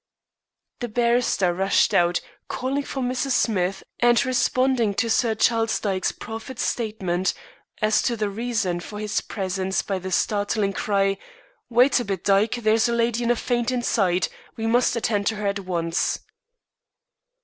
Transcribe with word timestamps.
The 0.79 0.87
barrister 0.87 1.53
rushed 1.53 1.93
out, 1.93 2.21
calling 2.47 2.81
for 2.81 3.03
Mrs. 3.03 3.33
Smith, 3.33 3.83
and 3.99 4.25
responding 4.25 4.95
to 4.95 5.11
Sir 5.11 5.35
Charles 5.35 5.79
Dyke's 5.79 6.11
proffered 6.11 6.57
statement 6.57 7.35
as 7.83 8.01
to 8.01 8.17
the 8.17 8.27
reason 8.27 8.79
for 8.79 8.97
his 8.99 9.21
presence 9.21 9.83
by 9.83 9.99
the 9.99 10.11
startling 10.11 10.73
cry: 10.73 11.19
"Wait 11.69 11.99
a 11.99 12.05
bit, 12.05 12.23
Dyke. 12.23 12.55
There's 12.63 12.89
a 12.89 12.93
lady 12.93 13.23
in 13.23 13.29
a 13.29 13.35
faint 13.35 13.69
inside. 13.69 14.27
We 14.57 14.65
must 14.65 14.95
attend 14.95 15.27
to 15.27 15.35
her 15.35 15.45
at 15.45 15.59
once." 15.59 16.17